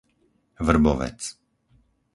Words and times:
Vrbovec 0.67 1.21